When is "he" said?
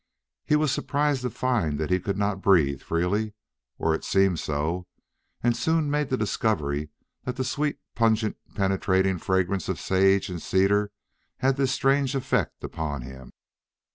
0.47-0.55, 1.91-1.99